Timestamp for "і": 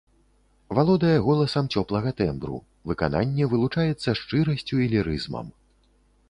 4.87-4.91